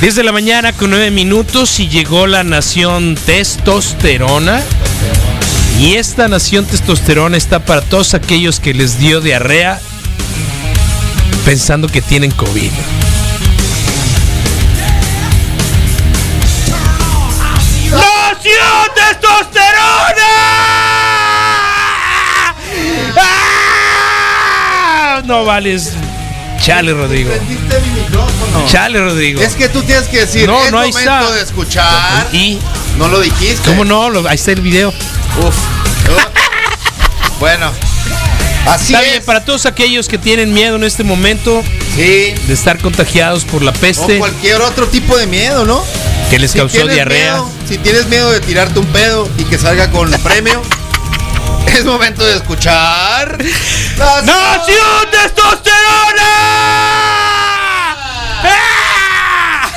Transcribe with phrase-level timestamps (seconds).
[0.00, 4.64] 10 de la mañana con 9 minutos y llegó la nación testosterona.
[5.78, 9.80] Y esta nación testosterona está para todos aquellos que les dio diarrea
[11.44, 12.72] pensando que tienen COVID.
[17.92, 19.70] ¡Nación testosterona!
[23.16, 23.59] ¡Ah!
[25.24, 25.92] No vales.
[26.60, 27.30] Chale, Rodrigo.
[27.30, 28.66] Prendiste mi micrófono.
[28.68, 29.40] Chale, Rodrigo.
[29.40, 31.32] Es que tú tienes que decir, No, es no, ahí momento está.
[31.34, 32.28] de escuchar.
[32.32, 32.58] Y,
[32.98, 33.68] No lo dijiste.
[33.68, 34.10] ¿cómo no?
[34.10, 34.90] Lo- Ahí está el video.
[34.90, 35.54] Uf.
[37.38, 37.70] bueno.
[38.66, 39.10] Así Está es.
[39.12, 41.62] bien, para todos aquellos que tienen miedo en este momento
[41.96, 42.34] Sí.
[42.46, 45.82] de estar contagiados por la O peste cualquier otro tipo de miedo, ¿no?
[46.28, 47.32] que les Si causó diarrea.
[47.36, 50.62] miedo- si tienes miedo de tirarte un pedo y que salga con premio,
[51.66, 53.38] es momento de escuchar.
[53.98, 56.30] Nación ¡Nación testosterona!
[58.42, 59.70] ¡Ah!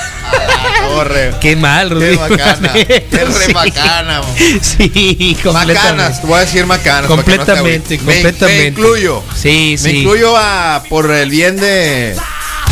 [0.88, 1.33] Torre.
[1.41, 2.21] Qué mal, Qué Rodrigo.
[2.21, 2.73] bacana.
[2.73, 3.53] Qué re sí.
[3.53, 4.21] bacana.
[4.61, 5.73] Sí, completamente.
[5.73, 7.03] Macanas, te voy a decir macanas.
[7.03, 7.97] no Completamente.
[7.97, 8.45] Me- completamente.
[8.47, 9.23] Me, incluyo.
[9.35, 9.97] Sí, Me sí.
[9.97, 12.15] incluyo a, por el bien de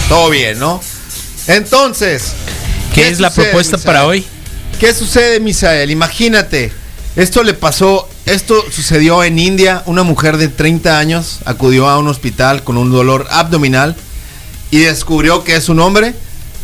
[0.08, 0.82] todo bien, ¿no?
[1.48, 2.34] Entonces,
[2.94, 3.86] ¿Qué es la propuesta Misael?
[3.86, 4.26] para hoy?
[4.80, 5.90] ¿Qué sucede, Misael?
[5.92, 6.72] Imagínate,
[7.16, 9.84] esto le pasó, esto sucedió en India.
[9.86, 13.96] Una mujer de 30 años acudió a un hospital con un dolor abdominal
[14.70, 16.16] y descubrió que es un hombre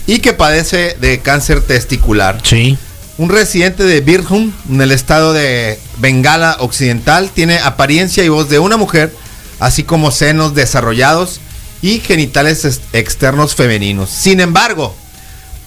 [0.05, 2.39] y que padece de cáncer testicular.
[2.43, 2.77] Sí.
[3.17, 8.59] Un residente de Birhum, en el estado de Bengala Occidental, tiene apariencia y voz de
[8.59, 9.13] una mujer,
[9.59, 11.39] así como senos desarrollados
[11.81, 14.09] y genitales ex- externos femeninos.
[14.11, 14.95] Sin embargo,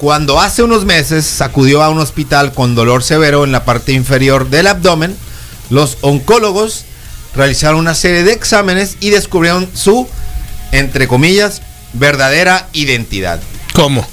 [0.00, 4.48] cuando hace unos meses acudió a un hospital con dolor severo en la parte inferior
[4.48, 5.14] del abdomen,
[5.68, 6.86] los oncólogos
[7.36, 10.08] realizaron una serie de exámenes y descubrieron su,
[10.72, 11.60] entre comillas,
[11.92, 13.42] verdadera identidad.
[13.74, 14.06] ¿Cómo?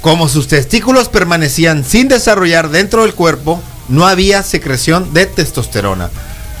[0.00, 6.10] Como sus testículos permanecían sin desarrollar dentro del cuerpo, no había secreción de testosterona.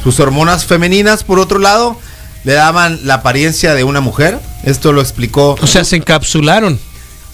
[0.04, 1.98] Sus hormonas femeninas, por otro lado,
[2.44, 4.38] le daban la apariencia de una mujer.
[4.62, 5.56] Esto lo explicó.
[5.60, 6.78] O sea, se encapsularon.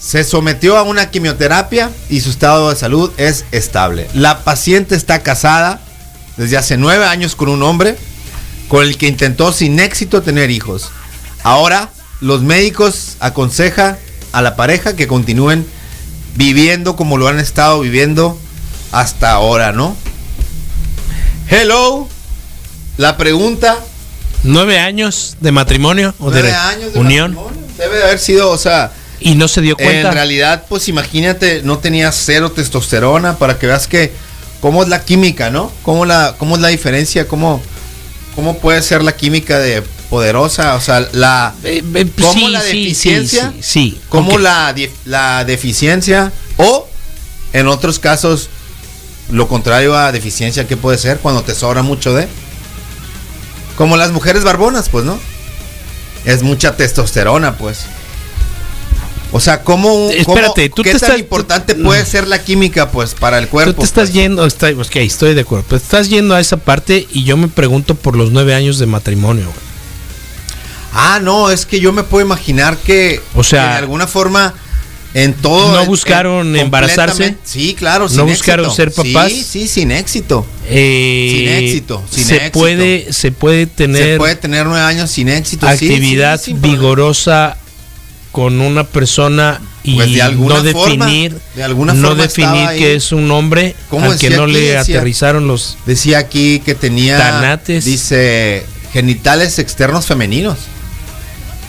[0.03, 4.09] Se sometió a una quimioterapia y su estado de salud es estable.
[4.13, 5.79] La paciente está casada
[6.35, 7.95] desde hace nueve años con un hombre
[8.67, 10.89] con el que intentó sin éxito tener hijos.
[11.41, 13.97] Ahora los médicos aconsejan
[14.33, 15.65] a la pareja que continúen
[16.35, 18.37] viviendo como lo han estado viviendo
[18.91, 19.95] hasta ahora, ¿no?
[21.49, 22.09] Hello.
[22.97, 23.79] La pregunta
[24.43, 27.33] ¿Nueve años de matrimonio o de años de unión?
[27.33, 28.91] matrimonio, debe de haber sido, o sea,
[29.23, 30.09] Y no se dio cuenta.
[30.09, 34.11] en realidad, pues imagínate, no tenía cero testosterona para que veas que
[34.61, 35.71] cómo es la química, ¿no?
[35.83, 37.61] Cómo la, cómo es la diferencia, cómo,
[38.35, 42.63] cómo puede ser la química de poderosa, o sea, la Eh, eh, cómo sí, la
[42.63, 44.75] deficiencia, sí, sí, cómo la,
[45.05, 46.87] la deficiencia o
[47.53, 48.49] en otros casos
[49.31, 51.17] lo contrario a deficiencia, ¿qué puede ser?
[51.17, 52.27] Cuando te sobra mucho de
[53.77, 55.19] como las mujeres barbonas, pues, ¿no?
[56.25, 57.85] Es mucha testosterona, pues.
[59.35, 62.43] O sea, ¿cómo, Espérate, cómo- tú qué te tan estás- importante tú- puede ser la
[62.43, 63.73] química, pues, para el cuerpo?
[63.73, 64.13] Tú te estás pues?
[64.13, 67.47] yendo, está, ok, estoy de acuerdo, pero estás yendo a esa parte y yo me
[67.47, 69.47] pregunto por los nueve años de matrimonio.
[70.93, 74.53] Ah, no, es que yo me puedo imaginar que, O sea, que de alguna forma
[75.15, 75.73] en todo.
[75.75, 77.35] ¿no buscaron en- embarazarse?
[77.43, 78.07] Sí, claro.
[78.09, 79.31] ¿No buscaron ser papás?
[79.31, 80.45] Sí, sí, sin éxito.
[80.67, 82.59] Eh, Sin éxito, sin se éxito.
[82.59, 85.65] puede, se puede tener Se puede tener nueve años sin éxito.
[85.67, 86.81] sí, actividad sí, sin problema.
[86.81, 87.57] vigorosa
[88.33, 92.49] con una persona y Pues de alguna no forma, definir, de alguna no forma definir
[92.49, 92.79] estaba ahí.
[92.79, 94.51] que es un hombre ¿Cómo al que no aquí?
[94.53, 97.17] le Decía- aterrizaron los Decía aquí que tenía.
[97.19, 97.85] Tanates.
[97.85, 100.57] Dice genitales externos femeninos.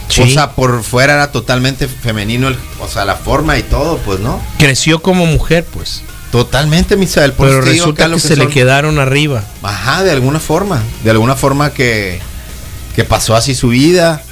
[0.08, 0.32] O Sí.
[0.32, 4.40] sea, por fuera era totalmente femenino, el- o sea, la forma y todo, pues, ¿no?
[4.58, 6.02] creció como mujer, pues,
[6.32, 7.32] Totalmente, Misael.
[7.32, 9.44] por pero resulta lo que, se le quedaron arriba.
[9.62, 10.82] Ajá, de alguna forma.
[11.04, 12.20] De alguna forma que,
[12.96, 14.22] que pasó así su vida.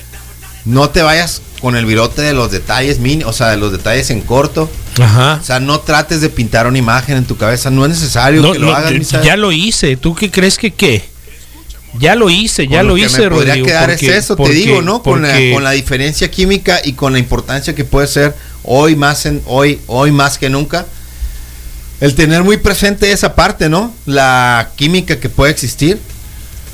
[0.65, 4.11] No te vayas con el virote de los detalles, mini, o sea, de los detalles
[4.11, 4.71] en corto.
[5.01, 5.39] Ajá.
[5.41, 7.71] O sea, no trates de pintar una imagen en tu cabeza.
[7.71, 8.93] No es necesario No, que lo no, hagas,
[9.25, 9.97] ya lo hice.
[9.97, 11.05] ¿Tú qué crees que qué?
[11.99, 13.67] Ya lo hice, ya Con lo, que hice, me podría Rodrigo.
[13.67, 15.03] quedar porque- es eso, porque- te digo, ¿no?
[15.03, 18.97] Con, porque- la, con la diferencia química y con la importancia que puede ser hoy
[18.97, 20.87] más en hoy hoy más que nunca.
[22.01, 23.95] El tener muy presente esa parte, ¿no?
[24.07, 26.01] La química que puede existir.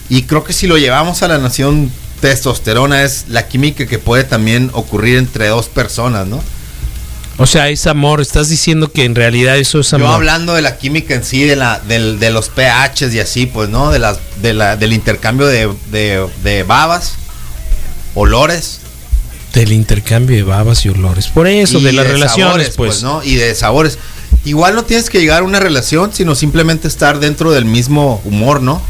[0.09, 1.91] Y creo que si lo llevamos a la nación
[2.21, 6.43] testosterona es la química que puede también ocurrir entre dos personas, ¿no?
[7.41, 8.21] O sea, es amor.
[8.21, 10.09] Estás diciendo que en realidad eso es amor.
[10.09, 13.47] Yo hablando de la química en sí, de la, del- de los pHs y así,
[13.47, 13.91] pues, ¿no?
[13.93, 17.15] De las, de la, del intercambio de, de- de babas
[18.15, 18.81] olores.
[19.55, 21.29] Del intercambio de babas y olores.
[21.29, 23.03] Por eso, y de las relaciones, sabores, pues.
[23.03, 23.23] ¿no?
[23.23, 23.99] Y de sabores.
[24.45, 28.61] Igual no tienes que llegar a una relación, sino simplemente estar dentro del mismo humor,
[28.63, 28.83] ¿no?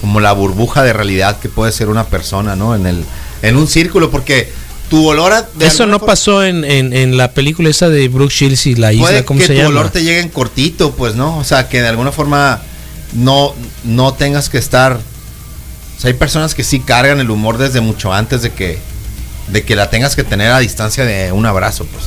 [0.00, 2.74] Como la burbuja de realidad que puede ser una persona, ¿no?
[2.74, 3.04] En el
[3.42, 4.50] en un círculo, porque
[4.90, 8.32] tu olor a, Eso no forma- pasó en, en, en la película esa de Brooke
[8.32, 9.70] Shields y la isla, ¿cómo que se tu llama?
[9.70, 11.36] olor te llegue en cortito, pues, ¿no?
[11.38, 12.60] O sea, que de alguna forma
[13.12, 13.54] no,
[13.84, 14.92] no tengas que estar.
[15.96, 18.78] O sea, hay personas que sí cargan el humor desde mucho antes de que,
[19.48, 22.04] de que la tengas que tener a distancia de un abrazo, pues.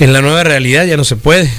[0.00, 1.52] En la nueva realidad ya no se puede.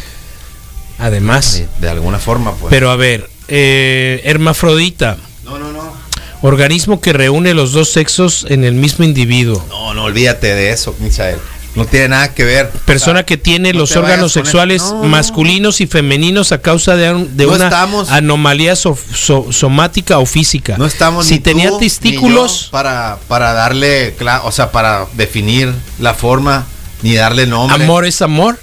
[0.99, 1.53] Además.
[1.53, 2.69] De, de alguna forma, pues.
[2.69, 5.93] Pero a ver, eh, hermafrodita, no, no, no.
[6.41, 9.63] organismo que reúne los dos sexos en el mismo individuo.
[9.69, 11.37] No, no olvídate de eso, Misael.
[11.75, 12.69] No tiene nada que ver.
[12.69, 14.83] Persona O sea, que tiene no los órganos sexuales.
[14.83, 19.47] No, masculinos y femeninos a causa de, un- de No una estamos- anomalía so- so-
[19.51, 20.77] somática o física.
[20.77, 25.07] No estamos si ni tenía tú, ni testículos, yo para, para darle, o sea, para
[25.13, 26.67] definir la forma,
[27.01, 27.83] ni darle nombre.
[27.83, 28.59] amor es amor.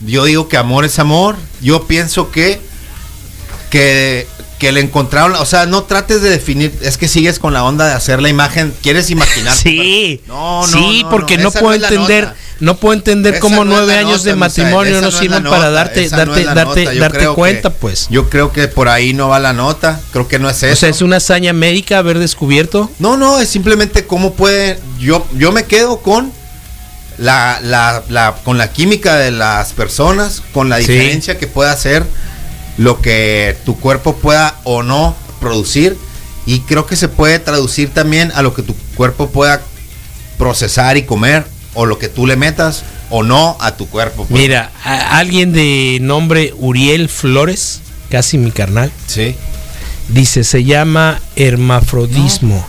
[0.00, 1.36] Yo digo que amor es amor.
[1.60, 2.60] Yo pienso que
[3.70, 4.26] que
[4.58, 7.86] que le encontraron, o sea, no trates de definir, es que sigues con la onda
[7.86, 9.54] de hacer la imagen, quieres imaginar.
[9.56, 13.96] Sí, No, no, sí, no, porque no, puedo entender, no puedo entender Esa cómo nueve
[13.96, 18.08] años de matrimonio no sirven para darte, darte, darte, darte que- cuenta, pues.
[18.10, 20.72] Yo creo que por ahí no va la nota, creo que no es eso.
[20.72, 22.90] O sea, es una hazaña médica haber descubierto.
[22.98, 24.80] No, no, es simplemente cómo puede.
[24.98, 26.32] Yo, yo me quedo con
[27.16, 30.88] la, la, la- con la química de las personas, con la Sí.
[30.88, 32.04] diferencia que pueda hacer
[32.78, 35.96] lo que tu cuerpo pueda o no producir.
[36.46, 39.60] Y creo que se puede traducir también a lo que tu cuerpo pueda
[40.38, 41.44] procesar y comer,
[41.74, 44.24] o lo que tú le metas o no a tu cuerpo.
[44.26, 44.40] pues.
[44.40, 44.70] Mira,
[45.10, 47.80] alguien de nombre Uriel Flores,
[48.10, 49.34] casi mi carnal, Sí.
[50.08, 52.66] dice, se llama hermafrodismo.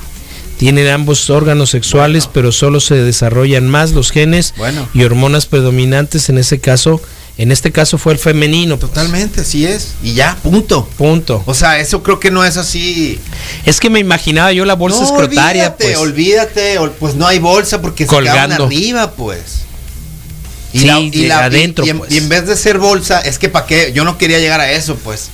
[0.58, 2.32] Tienen ambos órganos sexuales, Bueno.
[2.34, 4.88] pero solo se desarrollan más los genes Bueno.
[4.94, 7.02] y hormonas predominantes en ese caso.
[7.39, 8.77] En este caso fue el femenino.
[8.77, 8.91] pues.
[8.91, 9.94] Totalmente, así es.
[10.03, 10.88] Y ya, punto.
[10.97, 11.41] Punto.
[11.45, 13.18] O sea, eso creo que no es así.
[13.65, 15.97] Es que me imaginaba yo la bolsa no, escrotaria, olvídate, pues.
[15.97, 18.56] olvídate, ol- pues no hay bolsa porque se Colgando.
[18.56, 19.62] quedan arriba, pues.
[20.71, 22.12] Sí, de adentro, y en, pues.
[22.12, 24.71] y en vez de ser bolsa, es que para qué, yo no quería llegar a
[24.71, 25.30] eso, pues.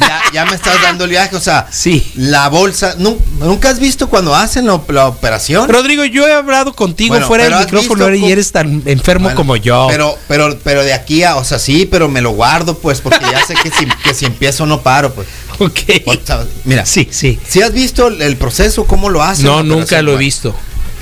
[0.00, 2.10] Ya, ya me estás dando el viaje, o sea, Sí.
[2.16, 5.68] la bolsa, nu- nunca has visto cuando hacen la, la operación.
[5.68, 9.56] Rodrigo, yo he hablado contigo Bueno, fuera del micrófono y eres tan enfermo Bueno, como
[9.56, 9.86] yo.
[9.88, 13.24] Pero, pero, pero de aquí a, o sea, sí, pero me lo guardo, pues, porque
[13.30, 15.28] ya sé que si, que si empiezo no paro, pues.
[15.58, 15.78] ok.
[16.06, 17.38] O sea, mira, Sí, sí.
[17.48, 19.46] si has visto el, el proceso, cómo lo hacen.
[19.46, 20.54] No, la nunca lo he visto.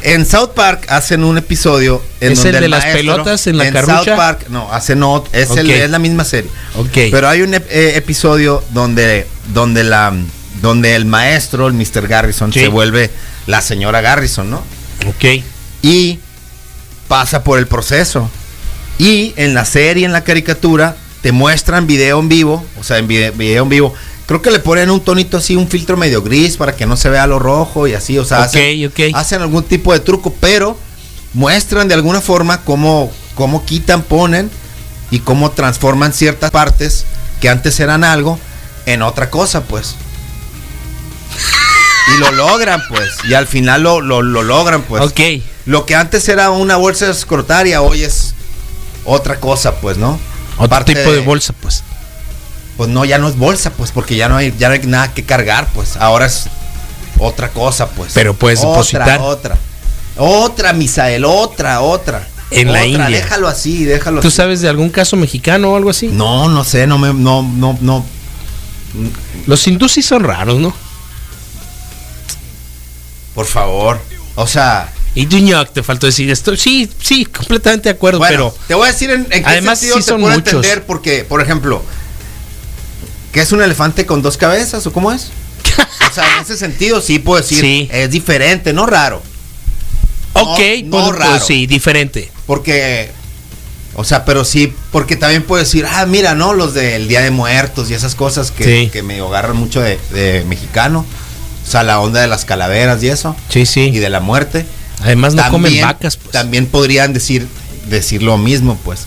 [0.07, 3.73] En South Park hacen un episodio en ¿Es donde el de las pelotas en la
[3.73, 4.05] carrucha?
[4.05, 5.73] South Park, no, hacen no, es, el- Ok.
[5.75, 6.49] es la misma serie.
[6.77, 7.11] Ok.
[7.11, 10.13] Pero hay un ep- eh, episodio donde, donde la
[10.63, 12.07] donde el maestro, el Mr.
[12.07, 12.61] Garrison, Sí.
[12.61, 13.11] se vuelve
[13.49, 14.63] la señora Garrison, ¿no?
[15.09, 15.43] ok.
[15.83, 16.19] Y
[17.09, 18.31] pasa por el proceso.
[18.99, 23.09] Y en la serie, en la caricatura, te muestran video en vivo, o sea, en
[23.09, 23.93] vide- video en vivo.
[24.27, 27.09] Creo que le ponen un tonito así, un filtro medio gris para que no se
[27.09, 30.77] vea lo rojo y así, o sea, hacen, algún tipo de truco, pero
[31.33, 34.51] muestran de alguna forma cómo, cómo quitan, ponen
[35.13, 37.05] y cómo transforman ciertas partes
[37.41, 38.41] que antes eran algo
[38.87, 39.95] en otra cosa, pues.
[42.15, 43.11] Y lo logran, pues.
[43.29, 45.03] Y al final lo, lo, lo logran, pues.
[45.03, 45.21] ok.
[45.67, 48.35] Lo que antes era una bolsa escrotaria, hoy es
[49.05, 50.19] otra cosa, pues, ¿no?
[50.57, 51.83] Otro Parte tipo de bolsa, pues.
[52.77, 55.15] Pues no, ya no es bolsa, pues, porque ya no hay, ya no hay nada
[55.15, 55.97] que cargar, pues.
[55.97, 56.45] Ahora es
[57.19, 58.13] otra cosa, pues.
[58.15, 59.21] Pero puedes otra, depositar.
[59.21, 59.59] Otra.
[60.19, 62.27] Otra, Misael, otra, otra.
[62.51, 63.09] En la India.
[63.09, 64.37] Déjalo así, déjalo ¿Tú así.
[64.37, 66.09] sabes de algún caso mexicano o algo así?
[66.09, 68.05] No, no sé, no me, no, no, no.
[69.47, 70.73] Los hindús sí son raros, ¿no?
[73.35, 74.01] Por favor.
[74.35, 76.57] O sea, Y Duñoc, te faltó decir esto.
[76.57, 79.79] Sí, sí, completamente de acuerdo, Bueno, pero te voy a decir en, en qué Además,
[79.79, 80.55] sentido sí te son puedo muchos.
[80.55, 81.83] entender porque, por ejemplo,
[83.37, 85.29] ¿qué es un elefante con dos cabezas o cómo es?
[86.11, 87.87] O sea, en ese sentido sí puedo decir, Sí.
[87.93, 89.23] es diferente, no raro.
[90.33, 91.45] ok, no pues, pues, raro.
[91.45, 92.33] sí, diferente.
[92.47, 93.11] Porque,
[93.95, 96.55] o sea, pero sí, porque también puedo decir, ah, mira, ¿no?
[96.55, 98.91] Los del Día de Muertos y esas cosas que, Sí.
[98.91, 101.05] que me agarran mucho de, de mexicano.
[101.67, 103.37] O sea, la onda de las calaveras y eso.
[103.51, 103.91] Sí, sí.
[103.93, 104.65] Y de la muerte.
[105.03, 106.33] Además no comen vacas, pues.
[106.33, 107.47] También podrían decir,
[107.91, 109.01] decir lo mismo, pues.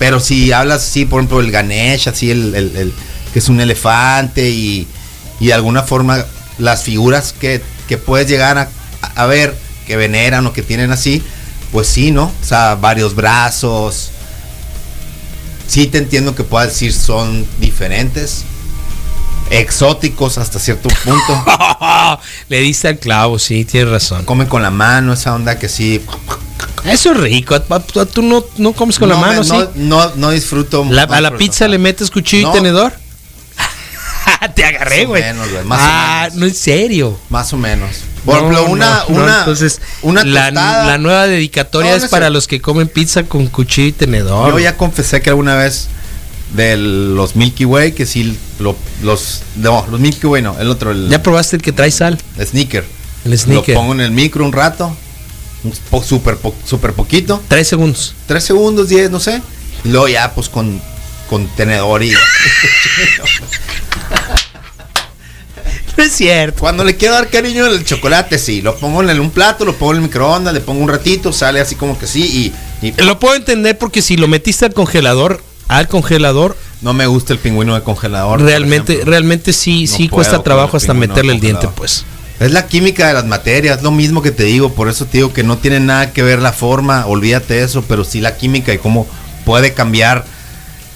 [0.00, 2.94] Pero si hablas así, por ejemplo, el Ganesh, así, el, el- el-
[3.32, 4.86] que es un elefante y,
[5.40, 6.24] y de alguna forma
[6.58, 8.68] las figuras que, que puedes llegar a,
[9.14, 9.54] a ver,
[9.86, 11.22] que veneran o que tienen así,
[11.72, 12.24] pues sí, ¿no?
[12.24, 14.10] O sea, varios brazos.
[15.66, 18.44] Sí te entiendo que puedas decir son diferentes.
[19.50, 21.44] exóticos hasta cierto punto.
[22.48, 24.24] Le diste al clavo, sí, tienes razón.
[24.24, 26.00] Comen con la mano, esa onda que sí.
[26.84, 27.54] Eso es rico.
[27.54, 29.50] ¿a- a- ¿Tú no, no comes con la No me- mano, sí?
[29.52, 30.84] no, no, no disfruto.
[30.88, 32.52] La- no ¿A la pizza le metes cuchillo No.
[32.54, 32.92] y tenedor?
[34.54, 35.22] Te agarré, Más o güey.
[35.22, 36.38] menos, güey, más o Ah, menos.
[36.38, 37.18] no en serio.
[37.28, 37.90] Más o menos.
[38.24, 42.46] Por No, ejemplo, una, no, no, una, entonces, una la, nueva dedicatoria es para los
[42.46, 44.52] que comen pizza con cuchillo y tenedor.
[44.52, 45.88] Yo ya confesé que alguna vez
[46.54, 50.90] de los Milky Way, que sí, lo- los, no, los Milky Way no, el otro,
[50.90, 52.18] el ¿Ya probaste el que trae sal?
[52.42, 52.84] sneaker.
[53.24, 53.74] El sneaker.
[53.74, 54.94] Lo pongo en el micro un rato,
[56.04, 58.14] súper po- súper poquito, Tres segundos.
[58.26, 59.40] tres segundos, diez, no sé.
[59.84, 60.80] Y luego ya, pues con,
[61.30, 62.12] con tenedor y.
[65.96, 66.60] No es cierto.
[66.60, 69.92] Cuando le quiero dar cariño al chocolate, sí, lo pongo en un plato, lo pongo
[69.92, 73.18] en el microondas, le pongo un ratito, sale así como que sí y, y Lo
[73.18, 77.74] puedo entender porque si lo metiste al congelador, al congelador, no me gusta el pingüino
[77.74, 78.40] de congelador.
[78.40, 82.04] realmente, realmente sí, No sí cuesta trabajo hasta meterle el diente, pues.
[82.38, 85.34] Es la química de las materias, lo mismo que te digo, por eso te digo
[85.34, 88.72] que no tiene nada que ver la forma, olvídate de eso, pero sí la química
[88.72, 89.06] y cómo
[89.44, 90.24] puede cambiar.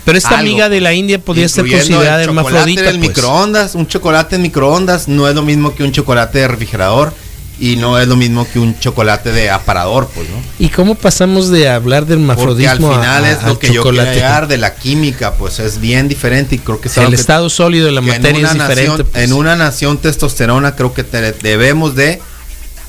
[0.05, 2.81] Pero esta algo, amiga de la India podría ser considerada el chocolate hermafrodita.
[2.83, 3.09] en el pues.
[3.11, 7.13] microondas, un chocolate en microondas no es lo mismo que un chocolate de refrigerador
[7.59, 10.37] y no es lo mismo que un chocolate de aparador, pues, ¿no?
[10.59, 13.73] ¿Y cómo pasamos de hablar de Porque al hermafrodismo final a- es lo que yo
[13.83, 14.15] quiero chocolate?
[14.17, 17.49] llegar de la química, pues es bien diferente y creo que es el que- estado
[17.49, 18.89] sólido de la que materia es diferente.
[18.89, 19.25] nación- pues.
[19.25, 22.21] En una nación testosterona creo que te- debemos de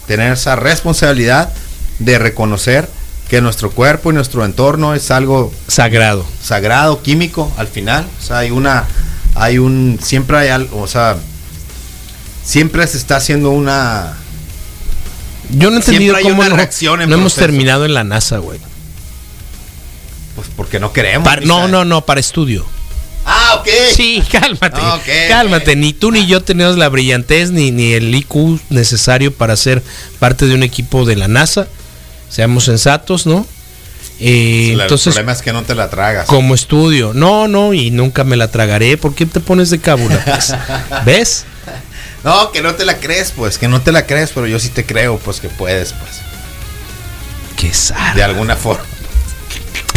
[0.07, 1.53] tener esa responsabilidad
[1.99, 2.89] de reconocer
[3.29, 6.25] que nuestro cuerpo y nuestro entorno es algo Sagrado.
[6.43, 8.05] sagrado, químico, al final.
[8.21, 8.85] O sea, hay una,
[9.33, 11.17] hay un, siempre hay algo, o sea,
[12.43, 14.13] siempre se está haciendo una,
[15.51, 18.59] Yo no he entendido cómo no, reacción en no hemos terminado en la NASA, güey.
[20.35, 21.27] pues porque no queremos.
[21.27, 22.65] Para- no, no, no, para estudio.
[23.25, 23.67] Ah, ok.
[23.95, 24.79] Sí, cálmate.
[24.79, 25.75] Ok, cálmate.
[25.75, 29.81] Ni tú ni yo tenemos la brillantez ni, ni el IQ necesario para ser
[30.19, 31.67] parte de un equipo de la NASA.
[32.35, 33.47] Seamos sensatos, ¿no?
[34.19, 36.27] Eh, el entonces, problema es que no te la tragas.
[36.27, 38.97] como estudio, no, no, y nunca me la tragaré.
[38.97, 40.21] ¿Por qué te pones de cábula?
[40.25, 40.53] pues?
[41.05, 41.45] ¿Ves?
[42.25, 44.67] No, que no te la crees, pues, que no te la crees, pero yo sí
[44.67, 46.11] te creo, pues, que puedes, pues,
[47.55, 48.15] Qué sad.
[48.15, 48.83] de alguna forma.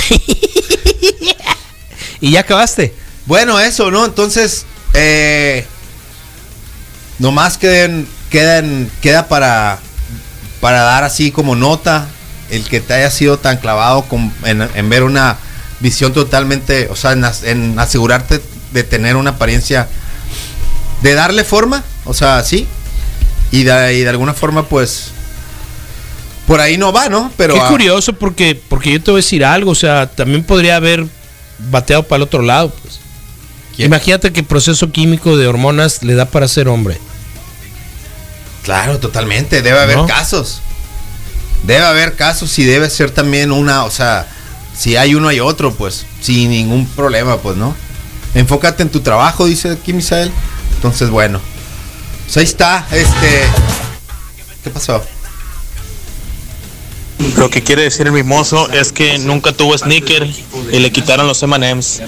[2.20, 2.94] ¿Y ya acabaste?
[3.26, 4.04] Bueno, eso, ¿no?
[4.04, 4.64] Entonces,
[4.94, 5.66] eh,
[7.18, 9.80] nomás queden, quedan, queda para,
[10.60, 12.06] para dar así como nota
[12.50, 15.36] el que te haya sido tan clavado con- en, en ver una
[15.80, 18.40] visión totalmente, o sea, en, as- en asegurarte
[18.72, 19.88] de tener una apariencia,
[21.02, 22.66] de darle forma, o sea, sí,
[23.50, 25.10] y de, y de alguna forma, pues,
[26.46, 27.30] por ahí no va, ¿no?
[27.36, 30.42] Pero Qué ah, curioso porque, porque yo te voy a decir algo, o sea, también
[30.42, 31.06] podría haber
[31.70, 32.98] bateado para el otro lado, pues.
[33.78, 36.98] Imagínate que el proceso químico de hormonas le da para ser hombre.
[38.64, 39.62] Claro, totalmente.
[39.62, 40.06] Debe haber ¿No?
[40.06, 40.60] casos.
[41.64, 44.26] Debe haber casos y debe ser también una, o sea,
[44.76, 47.74] si hay uno hay otro, pues, sin ningún problema, pues, ¿no?
[48.34, 50.30] Enfócate en tu trabajo, dice aquí Misael.
[50.76, 51.40] Entonces, bueno.
[52.24, 53.42] Pues ahí está, este.
[54.62, 55.02] ¿Qué pasó?
[57.36, 60.28] Lo que quiere decir el mimoso es que nunca tuvo sneaker
[60.70, 62.00] y le quitaron los M&M's.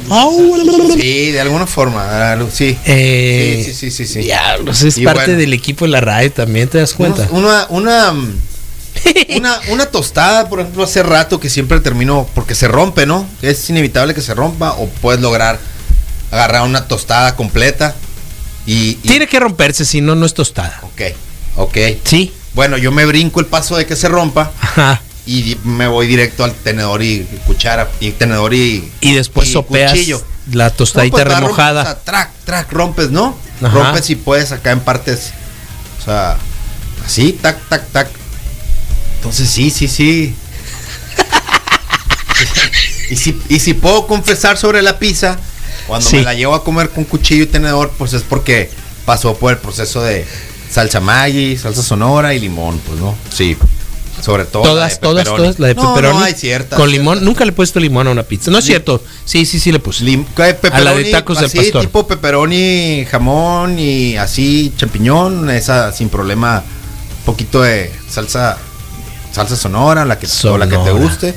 [0.95, 2.78] Sí, de alguna forma, sí.
[2.85, 4.21] Eh, Sí, sí, sí, sí, sí.
[4.21, 5.40] Diablos, es Y parte bueno.
[5.40, 7.26] del equipo de la RAE también, ¿te das cuenta?
[7.33, 8.14] Una, una,
[9.37, 13.26] una, una tostada, por ejemplo, hace rato que siempre termino, porque se rompe, ¿no?
[13.42, 15.59] Es inevitable que se rompa, o puedes lograr
[16.30, 17.95] agarrar una tostada completa
[18.66, 18.90] y...
[18.90, 20.80] y- Tiene que romperse, si no, no es tostada.
[20.83, 21.02] Ok,
[21.57, 21.76] ok.
[22.04, 22.33] Sí.
[22.54, 25.00] Bueno, yo me brinco el paso de que se rompa Ajá.
[25.26, 28.90] y me voy directo al tenedor y cuchara, y tenedor y...
[29.00, 30.23] Y después y sopeas cuchillo.
[30.52, 31.80] la No, tostadita pues, va, rompe, remojada.
[31.83, 33.37] o sea, track, track, rompes, ¿no?
[33.62, 33.75] Ajá.
[33.75, 35.30] Rompes y puedes acá en partes.
[36.00, 36.37] O sea,
[37.04, 38.09] así, tac, tac, tac.
[39.20, 40.34] Entonces sí, sí, sí.
[43.10, 45.38] y, si, y si puedo confesar sobre la pizza,
[45.86, 46.16] cuando Sí.
[46.16, 48.70] me la llevo a comer con cuchillo y tenedor, pues es porque
[49.04, 50.24] pasó por el proceso de
[50.70, 53.14] salsa Maggi, salsa sonora y limón, pues, ¿no?
[53.32, 53.56] Sí.
[54.22, 54.62] Sobre todo.
[54.62, 56.18] todas, todas, todas, la de No, pepperoni.
[56.18, 56.78] No, hay ciertas.
[56.78, 58.50] Con limón, nunca le he puesto limón a una pizza.
[58.50, 59.02] No es Lim- cierto.
[59.24, 60.04] Sí, sí, sí le puse.
[60.04, 60.26] Lim-.
[60.72, 61.82] A la de tacos del así, pastor.
[61.82, 66.62] tipo pepperoni, jamón y así champiñón, esa sin problema,
[67.24, 68.58] poquito de salsa
[69.32, 71.04] salsa sonora, la que o la que te Sonora.
[71.04, 71.34] guste,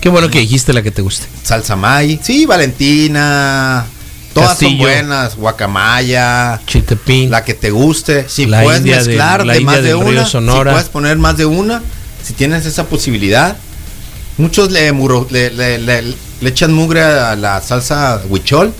[0.00, 1.26] Qué bueno que dijiste la que te guste.
[1.42, 3.84] salsa Maggi, sí, Valentina,
[4.32, 4.70] todas Castillo.
[4.70, 7.30] son buenas, guacamaya, Chiltepín.
[7.30, 10.70] la que te guste, si puedes India mezclar la de más de una, Sonora.
[10.70, 11.82] si puedes poner más de una,
[12.24, 13.56] si tienes esa posibilidad.
[14.38, 16.02] Muchos le, muro- le, le- le-
[16.40, 18.72] le echan mugre a la salsa huichol,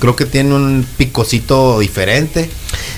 [0.00, 2.50] creo que tiene un picocito diferente.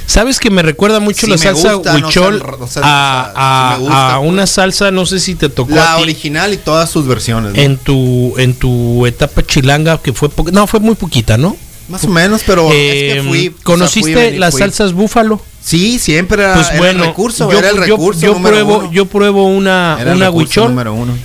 [0.06, 3.80] ¿Sabes que me recuerda mucho Sí la salsa gusta, huichol no sé, a, a- sí
[3.80, 4.28] me gusta, a pues.
[4.30, 7.54] una salsa, no sé si te tocó La a ti original y todas sus versiones.
[7.54, 7.58] ¿no?
[7.60, 11.56] en tu en tu etapa chilanga que fue no fue muy poquita, ¿no?
[11.88, 13.48] Más o menos, pero Eh, es que fui.
[13.48, 14.60] o sea, ¿Conociste fui, vení, las fui.
[14.60, 15.40] salsas búfalo?
[15.62, 18.20] Sí, siempre era, Pues era bueno, el recurso, yo, era el yo- recurso.
[18.20, 18.92] yo número pruebo uno.
[18.92, 20.74] yo pruebo una Era una huichol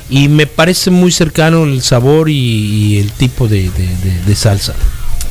[0.09, 4.35] y me parece muy cercano el sabor y, y el tipo de, de- de- de
[4.35, 4.73] salsa.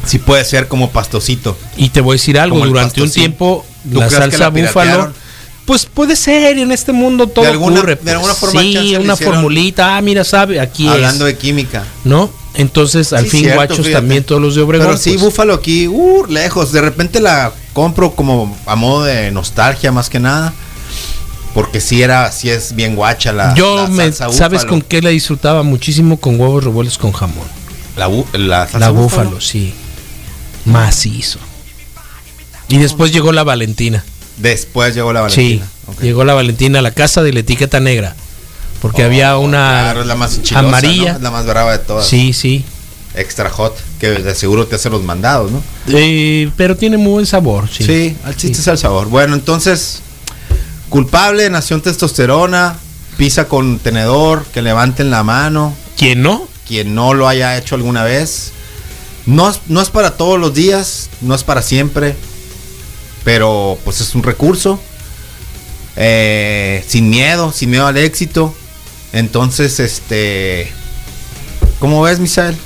[0.08, 1.56] Sí puede ser como pastosito.
[1.76, 5.12] Y te voy a decir algo, durante un tiempo ¿Tú la salsa la búfalo
[5.66, 8.14] pues puede ser en este mundo todo De alguna- ocurre, de pues.
[8.14, 11.84] alguna forma sí, una hicieron- formulita, ah, mira, sabe, aquí Hablando es, de química.
[12.04, 12.30] ¿no?
[12.54, 13.92] Entonces, al Sí, fin cierto, guachos fíjate.
[13.92, 14.86] también todos los de Obregón.
[14.86, 15.24] Pero sí, pues.
[15.24, 16.72] búfalo aquí, uh, lejos.
[16.72, 20.54] De repente la compro como a modo de nostalgia más que nada.
[21.52, 23.54] Porque sí era, sí es bien guacha la.
[23.54, 27.46] Yo la me salsa sabes con qué la disfrutaba muchísimo con huevos revueltos con jamón.
[27.96, 29.74] la, la salsa La búfalo, sí.
[30.68, 31.38] Macizo.
[32.68, 34.04] Y después llegó la Valentina.
[34.36, 35.66] Después llegó la Valentina.
[35.98, 38.14] Sí, llegó la Valentina a la casa de la etiqueta negra.
[38.80, 41.18] Porque había Oh, una claro, la más amarilla.
[41.20, 42.06] la más brava de todas.
[42.06, 42.64] Sí, sí.
[43.14, 45.60] Extra hot, que de seguro te hace los mandados, ¿no?
[45.88, 47.68] Eh, pero tiene muy buen sabor.
[47.72, 49.08] Sí, Sí, al chiste es el sabor.
[49.08, 50.00] Bueno, entonces,
[50.88, 52.76] culpable, nación testosterona,
[53.16, 56.46] pisa con tenedor, que levanten la mano, ¿Quién no?
[56.68, 58.52] quien no lo haya hecho alguna vez.
[59.28, 62.16] No, es- no es para todos los días, no es para siempre,
[63.24, 64.80] pero pues es un recurso.
[65.96, 68.54] Eh, sin miedo, sin miedo al éxito.
[69.12, 70.72] Entonces, este...
[71.78, 72.56] ¿Cómo ves, Misael?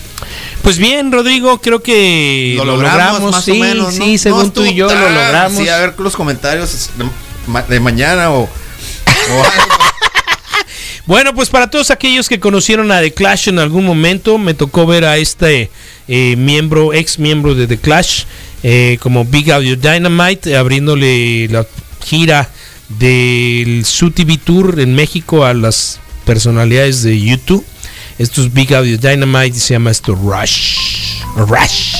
[0.62, 4.04] Pues bien, Rodrigo, creo que lo, logramos, más sí, o menos, ¿no?
[4.04, 5.58] sí, según No tú y yo lo logramos.
[5.60, 7.04] Sí, a ver los comentarios de,
[7.48, 9.74] ma- de mañana o, o algo.
[11.06, 14.86] Bueno, pues para todos aquellos que conocieron a The Clash en algún momento, me tocó
[14.86, 15.68] ver a este
[16.06, 18.24] eh, miembro, ex miembro de The Clash,
[18.62, 21.66] eh, como Big Audio Dynamite, abriéndole la
[22.04, 22.48] gira
[22.88, 27.64] del Su TV Tour en México a las personalidades de YouTube.
[28.18, 31.22] Esto es Big Audio Dynamite y se llama esto Rush.
[31.36, 31.96] Rush.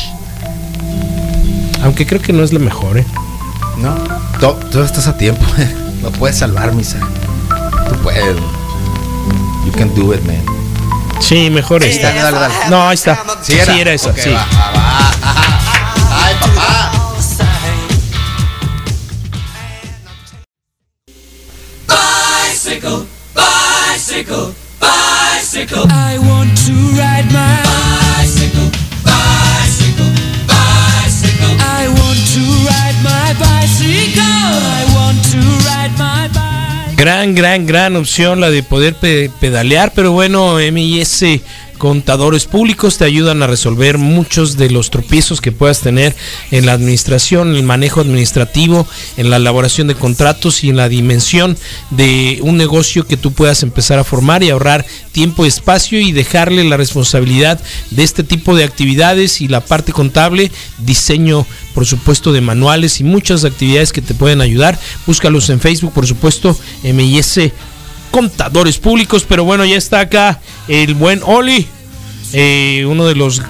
[1.83, 3.07] Aunque creo que no es la mejor, ¿eh?
[3.79, 3.94] No,
[4.40, 5.44] todo estás a tiempo.
[6.03, 7.03] Lo puedes salvar, Misael.
[7.88, 8.37] Tú puedes.
[9.72, 10.44] You can do it, man.
[11.18, 12.08] Sí, mejor esta.
[12.08, 12.54] Dale, dale, dale.
[12.68, 13.24] No, ahí está.
[13.42, 14.28] Sí, era, esa, sí.
[14.28, 15.08] va, va, va.
[15.22, 16.26] Ajá.
[16.26, 16.92] Ay, papá.
[21.88, 25.87] Bicycle, bicycle, bicycle.
[25.90, 27.62] I want to ride my
[37.03, 41.25] Gran, gran, gran opción la de poder pe- pedalear, pero bueno, MIS
[41.77, 46.15] contadores públicos te ayudan a resolver muchos de los tropiezos que puedas tener
[46.53, 48.87] en la administración, el manejo administrativo,
[49.17, 51.57] en la elaboración de contratos y en la dimensión
[51.91, 56.12] de un negocio que tú puedas empezar a formar y ahorrar tiempo y espacio y
[56.12, 57.61] dejarle la responsabilidad
[57.91, 63.04] de este tipo de actividades y la parte contable, diseño por supuesto de manuales y
[63.04, 64.78] muchas actividades que te pueden ayudar.
[65.06, 67.52] Búscalos en Facebook, por supuesto, MIS
[68.11, 71.66] Contadores Públicos, pero bueno, ya está acá el buen Oli,
[72.35, 73.40] eh, uno de los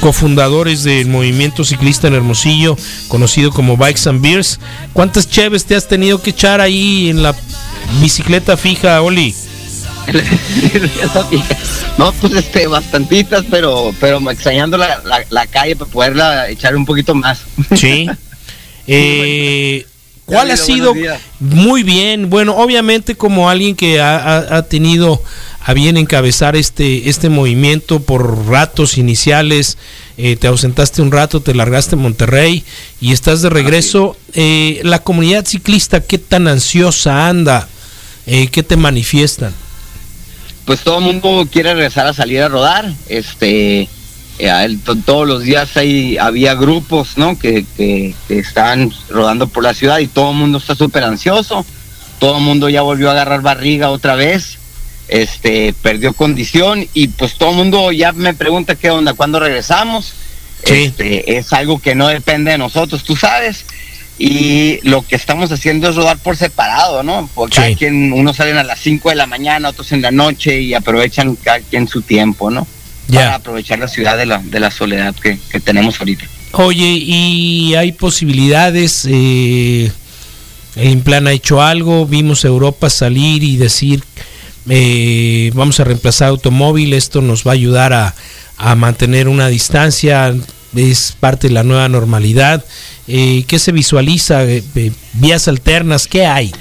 [0.00, 2.76] cofundadores del movimiento ciclista en Hermosillo,
[3.08, 4.60] conocido como Bikes and Beers.
[4.92, 7.34] ¿Cuántas cheves te has tenido que echar ahí en la
[8.00, 9.34] bicicleta fija, Oli?
[11.98, 16.86] no, pues este, bastantitas, pero, pero extrañando la, la, la calle para poderla echar un
[16.86, 17.40] poquito más.
[17.76, 18.08] Sí.
[18.90, 19.84] Eh,
[20.24, 20.94] ¿Cuál ha sido?
[21.40, 22.30] Muy bien.
[22.30, 25.22] Bueno, obviamente como alguien que ha, ha- ha tenido
[25.62, 29.76] a bien encabezar este, este movimiento por ratos iniciales,
[30.16, 32.64] eh, te ausentaste un rato, te largaste a Monterrey
[32.98, 34.16] y estás de regreso.
[34.32, 37.68] Eh, la comunidad ciclista, ¿qué tan ansiosa anda?
[38.26, 39.52] Eh, ¿Qué te manifiestan?
[40.68, 42.92] Pues todo el mundo quiere regresar a salir a rodar.
[43.08, 43.88] Este,
[44.38, 47.38] eh, todos los días hay, había grupos, ¿no?
[47.38, 51.64] Que, que, que estaban rodando por la ciudad y todo el mundo está súper ansioso.
[52.18, 54.58] Todo el mundo ya volvió a agarrar barriga otra vez.
[55.08, 60.12] Este, perdió condición y pues todo el mundo ya me pregunta qué onda, cuándo regresamos.
[60.64, 60.84] Sí.
[60.84, 63.64] Este, es algo que no depende de nosotros, tú sabes.
[64.18, 67.30] Y lo que estamos haciendo es rodar por separado, ¿no?
[67.34, 67.60] Porque Sí.
[67.62, 70.74] cada quien, unos salen a las 5 de la mañana, otros en la noche y
[70.74, 72.66] aprovechan cada quien su tiempo, ¿no?
[73.06, 73.20] Ya.
[73.20, 76.24] Para aprovechar la ciudad de la, de la soledad que, que tenemos ahorita.
[76.52, 79.06] Oye, ¿y hay posibilidades?
[79.08, 79.90] Eh,
[80.76, 84.02] el Implan ha hecho algo, vimos a Europa salir y decir,
[84.68, 88.14] eh, vamos a reemplazar automóvil, esto nos va a ayudar a,
[88.56, 90.34] a mantener una distancia.
[90.76, 92.64] Es parte de la nueva normalidad.
[93.06, 94.44] Eh, ¿Qué se visualiza?
[94.44, 96.06] Eh, eh, ¿Vías alternas?
[96.06, 96.52] ¿Qué hay?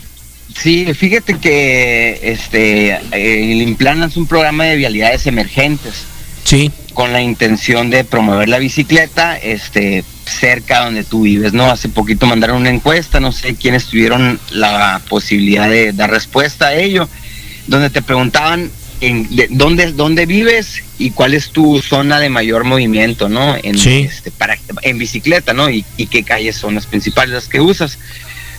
[0.55, 6.05] Sí, fíjate que este el Implan es un programa de vialidades emergentes.
[6.43, 6.71] Sí.
[6.93, 11.69] Con la intención de promover la bicicleta este, cerca donde tú vives, ¿no?
[11.69, 16.75] Hace poquito mandaron una encuesta, no sé quiénes tuvieron la posibilidad de dar respuesta a
[16.75, 17.07] ello,
[17.67, 23.29] donde te preguntaban en dónde, dónde vives y cuál es tu zona de mayor movimiento,
[23.29, 23.55] ¿no?
[23.55, 25.69] En, este, para, en bicicleta, ¿no?
[25.69, 27.99] Y, qué calles son las principales las que usas,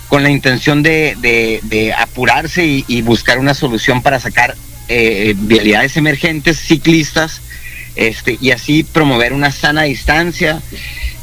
[0.08, 1.16] con la intención de,
[1.62, 4.56] de, apurarse y, buscar una solución para sacar
[4.88, 7.40] eh, vialidades emergentes, ciclistas,
[7.96, 10.62] este, y así promover una sana distancia,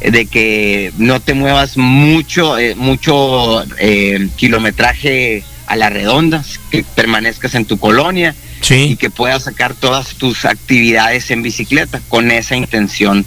[0.02, 3.64] eh, de que no te muevas mucho, eh, mucho
[4.36, 8.36] kilometraje a la redonda, que permanezcas en tu colonia
[8.70, 12.02] y que puedas sacar todas tus actividades en bicicleta.
[12.08, 13.26] Con esa intención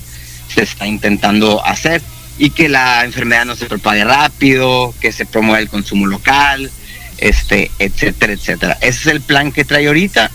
[0.53, 2.03] se está intentando hacer
[2.39, 6.71] y que la enfermedad no se propague rápido, que se promueva el consumo local,
[7.19, 8.79] este, etcétera, etcétera.
[8.81, 10.31] Ese es el plan que trae ahorita.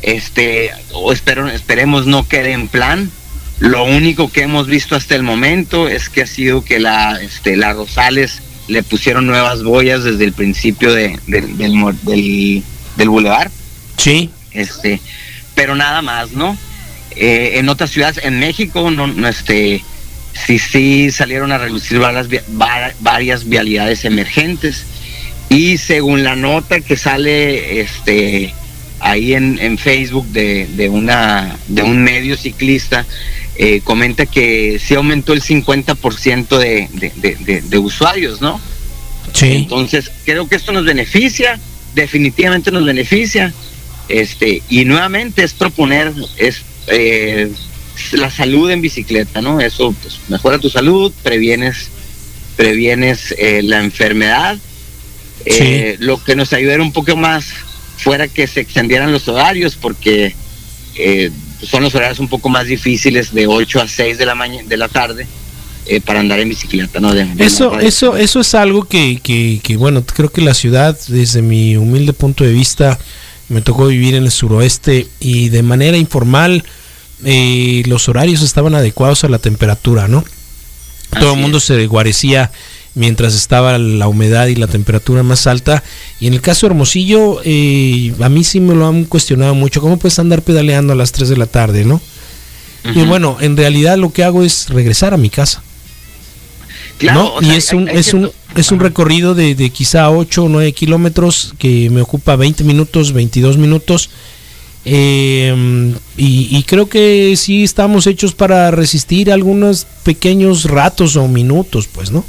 [0.00, 3.10] Este, o espero, esperemos no quede en plan.
[3.58, 7.56] Lo único que hemos visto hasta el momento es que ha sido que la, este,
[7.56, 12.62] la Rosales le pusieron nuevas boyas desde el principio de, del, del,
[12.96, 13.50] del bulevar.
[13.96, 14.30] Sí.
[14.52, 15.00] Este,
[15.54, 16.56] pero nada más, ¿no?
[17.16, 19.84] Eh, en otras ciudades, en México, no, no, este,
[20.46, 22.28] sí, sí salieron a reducir varias,
[23.00, 24.84] varias vialidades emergentes.
[25.48, 28.54] Y según la nota que sale este,
[29.00, 33.04] ahí en, en Facebook de, de, una, de un medio ciclista,
[33.64, 38.60] eh, comenta que sí aumentó el 50% de, de, de, de usuarios, ¿no?
[39.32, 39.52] Sí.
[39.52, 41.60] Entonces, creo que esto nos beneficia,
[41.94, 43.54] definitivamente nos beneficia.
[44.08, 47.52] Este, y nuevamente es proponer es, eh,
[48.10, 49.60] la salud en bicicleta, ¿no?
[49.60, 51.88] Eso pues, mejora tu salud, previenes,
[52.56, 54.58] previenes eh, la enfermedad.
[55.44, 57.46] Eh, lo que nos ayudara un poco más
[57.96, 60.34] fuera que se extendieran los horarios, porque
[61.62, 64.76] son los horarios un poco más difíciles de 8 a 6 de la, mañana, de
[64.76, 65.26] la tarde.
[66.04, 67.12] para andar en bicicleta, ¿no?
[67.12, 71.76] eso, eso, eso es algo que, que, que, bueno, creo que la ciudad, desde mi
[71.76, 72.98] humilde punto de vista,
[73.48, 76.64] me tocó vivir en el suroeste y de manera informal
[77.24, 80.24] eh, los horarios estaban adecuados a la temperatura, ¿no?
[81.20, 82.50] Todo el mundo se guarecía
[82.94, 85.82] mientras estaba la humedad y la temperatura más alta.
[86.20, 89.80] Y en el caso de Hermosillo, eh, a mí sí me lo han cuestionado mucho.
[89.80, 92.00] ¿Cómo puedes andar pedaleando a las 3 de la tarde, no?
[92.94, 95.62] Y bueno, en realidad lo que hago es regresar a mi casa.
[97.00, 97.34] ¿no?
[97.40, 101.54] y es un, es, un, es un recorrido de, de quizá 8 o 9 kilómetros
[101.58, 104.10] que me ocupa 20 minutos, 22 minutos.
[104.84, 112.10] Eh, y, creo que sí estamos hechos para resistir algunos pequeños ratos o minutos, pues,
[112.10, 112.24] ¿no?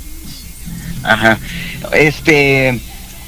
[1.03, 1.37] Ajá.
[1.93, 2.79] Este,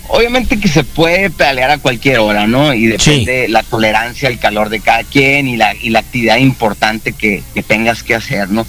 [0.08, 2.74] obviamente que se puede pedalear a cualquier hora, ¿no?
[2.74, 7.14] Y depende la tolerancia al calor de cada quien y la, y la actividad importante
[7.14, 8.66] que, que tengas que hacer, ¿no?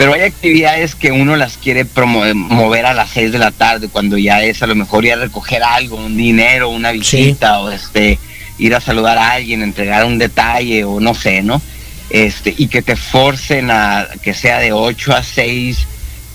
[0.00, 4.16] pero hay actividades que uno las quiere mover a las 6 de la tarde, cuando
[4.16, 8.18] ya es a lo mejor ir a recoger algo, un dinero, una visita, o este,
[8.56, 11.60] ir a saludar a alguien, entregar un detalle, o no sé, ¿no?
[12.08, 15.86] Este, y que te forcen a que sea de 8 a 6,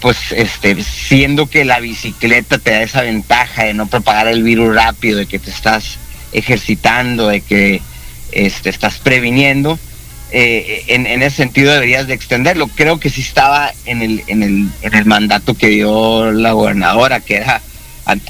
[0.01, 4.75] pues este, siendo que la bicicleta te da esa ventaja de no propagar el virus
[4.75, 5.97] rápido, de que te estás
[6.31, 7.81] ejercitando, de que
[8.31, 9.79] este, estás previniendo,
[10.31, 12.67] eh, en, ese sentido deberías de extenderlo.
[12.67, 17.21] Creo que sí estaba en el, en el, en el mandato que dio la gobernadora,
[17.21, 17.61] que era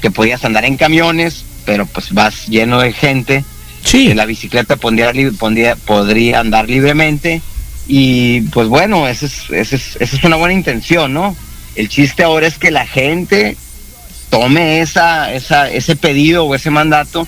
[0.00, 3.44] que podías andar en camiones, pero pues vas lleno de gente.
[3.84, 4.14] Sí.
[4.14, 7.40] la bicicleta podría, podría andar libremente.
[7.88, 11.36] Y pues bueno, esa es, esa es, es una buena intención, ¿no?
[11.76, 13.56] El chiste ahora es que la gente
[14.30, 17.26] tome esa, esa, ese pedido o ese mandato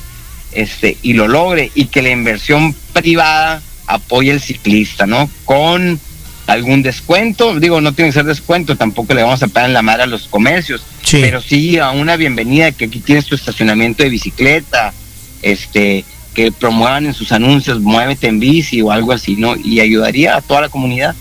[0.53, 5.31] este, y lo logre y que la inversión privada apoya el ciclista, ¿no?
[5.45, 6.01] Con
[6.47, 9.83] algún descuento, digo, no tiene que ser descuento, tampoco le vamos a pagar en la
[9.83, 14.09] madre a los comercios, pero sí a una bienvenida que aquí tienes tu estacionamiento de
[14.09, 14.95] bicicleta,
[15.43, 19.57] este, que promuevan en sus anuncios, muévete en bici o algo así, ¿no?
[19.57, 21.15] Y ayudaría a toda la comunidad.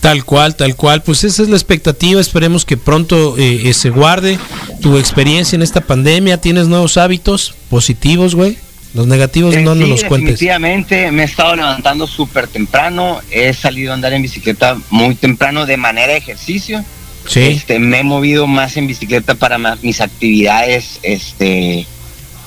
[0.00, 1.02] Tal cual, tal cual.
[1.02, 2.20] Pues esa es la expectativa.
[2.20, 4.38] Esperemos que pronto eh, se guarde
[4.80, 6.40] tu experiencia en esta pandemia.
[6.40, 8.58] ¿Tienes nuevos hábitos positivos, güey?
[8.94, 10.32] Los negativos no nos los cuentes.
[10.32, 15.66] Definitivamente me he estado levantando súper temprano, he salido a andar en bicicleta muy temprano
[15.66, 16.82] de manera de ejercicio.
[17.26, 17.40] Sí.
[17.40, 21.86] Este, me he movido más en bicicleta para mis actividades este,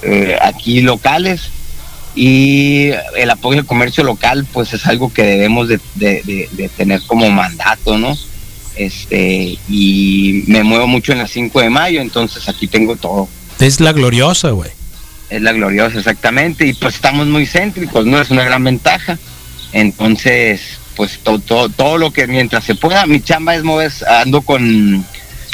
[0.01, 1.51] eh, aquí locales
[2.15, 5.79] y el apoyo al comercio local pues es algo que debemos de,
[6.75, 8.17] tener como mandato, ¿no?
[8.75, 13.27] este, y me muevo mucho en la 5 de mayo, entonces aquí tengo todo.
[13.59, 14.71] Es la gloriosa, güey.
[15.29, 18.19] Es la gloriosa, exactamente, y pues estamos muy céntricos, ¿no?
[18.19, 19.17] Es una gran ventaja.
[19.71, 24.41] Entonces, pues todo, todo, todo lo que mientras se pueda, mi chamba es mover, ando
[24.41, 25.05] con,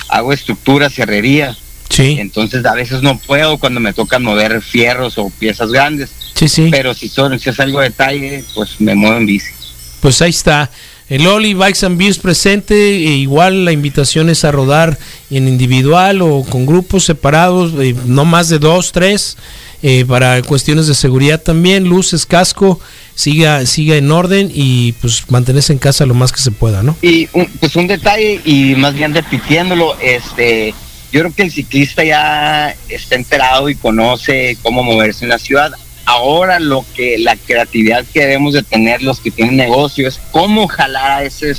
[0.09, 1.57] hago estructuras herrerías.
[1.89, 6.47] Sí, Entonces a veces no puedo cuando me tocan mover fierros o piezas grandes, sí,
[6.47, 6.67] sí.
[6.71, 9.51] pero si son, si es algo de detalle, pues me muevo en bici.
[9.99, 10.69] Pues ahí está.
[11.09, 12.75] El Oli Bikes and Beers presente.
[12.75, 14.97] e igual la invitación es a rodar
[15.31, 19.37] en individual o con grupos separados, eh, no más de dos, tres,
[19.83, 21.85] eh, para cuestiones de seguridad también.
[21.85, 22.81] Luces, casco,
[23.15, 26.97] siga, siga en orden y pues mantenerse en casa lo más que se pueda, ¿no?
[27.01, 30.73] Y un, pues un detalle, y más bien repitiéndolo, este,
[31.13, 35.71] yo creo que el ciclista ya está enterado y conoce cómo moverse en la ciudad.
[36.07, 40.65] Ahora lo que la creatividad que debemos de tener los que tienen negocio es cómo
[40.69, 41.53] jalar a ese,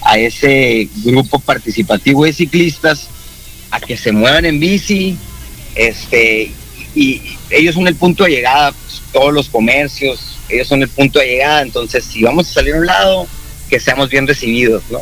[0.00, 3.06] a ese grupo participativo de ciclistas
[3.70, 5.16] a que se muevan en bici,
[5.76, 6.50] este,
[6.96, 11.20] y ellos son el punto de llegada, pues, todos los comercios, ellos son el punto
[11.20, 13.28] de llegada, entonces si vamos a salir a un lado,
[13.70, 15.00] que seamos bien recibidos, ¿no?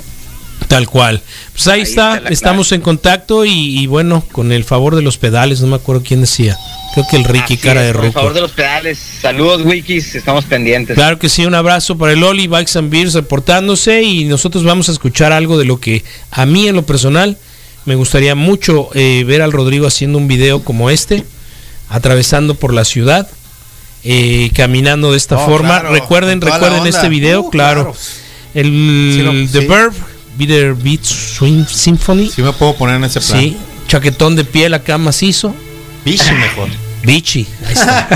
[0.69, 1.21] Tal cual.
[1.53, 5.19] Pues ahí, Ahí está, estamos en contacto y, y bueno, con el favor de los
[5.19, 6.57] pedales, no me acuerdo quién decía.
[6.95, 8.13] Creo que el Ricky, Así cara es, de Por ruco.
[8.15, 10.95] favor de los pedales, saludos wikis, estamos pendientes.
[10.97, 14.89] Claro que sí, un abrazo para el Oli Bikes and Beers reportándose y nosotros vamos
[14.89, 17.37] a escuchar algo de lo que a mí en lo personal
[17.85, 21.25] me gustaría mucho eh, ver al Rodrigo haciendo un video como este,
[21.89, 23.29] atravesando por la ciudad,
[24.05, 25.81] eh, caminando de esta Oh, forma.
[25.81, 27.83] claro, recuerden, recuerden este video, Uh, claro.
[27.85, 27.97] claro.
[28.53, 29.67] El Sí, The sí.
[29.69, 29.93] Verb,
[30.41, 32.31] Bitter Beat Swing Symphony.
[32.31, 33.41] Sí me puedo poner en ese plan.
[33.41, 35.55] Sí, chaquetón de piel acá macizo.
[36.03, 36.71] Bici mejor.
[37.05, 37.47] Bichi.
[37.67, 38.09] Ahí está.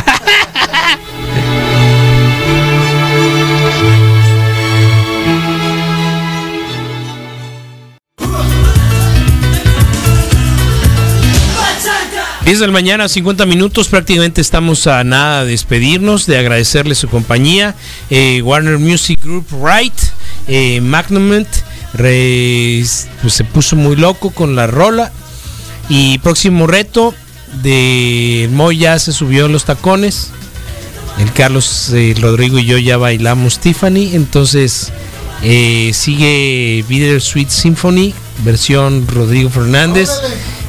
[12.47, 17.09] Diez de la mañana, 50 minutos, prácticamente estamos a nada de despedirnos, de agradecerle su
[17.09, 17.75] compañía.
[18.11, 19.95] Eh, Warner Music Group Right,
[20.47, 20.81] eh,
[21.96, 25.12] pues se puso muy loco con la rola.
[25.88, 27.14] Y próximo reto
[27.62, 30.30] de Moy ya se subió en los tacones.
[31.18, 34.14] El Carlos, eh, Rodrigo y yo ya bailamos Tiffany.
[34.14, 34.92] Entonces
[35.42, 40.11] eh, sigue Bitter Sweet Symphony, versión Rodrigo Fernández.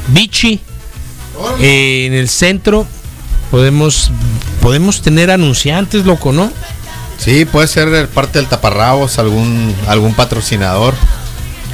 [0.08, 0.60] Bichi
[1.60, 2.86] eh, en el centro.
[3.50, 4.10] Podemos,
[4.60, 6.52] podemos tener anunciantes, loco, ¿no?
[7.18, 10.94] Sí, puede ser parte del taparrabos, algún algún patrocinador.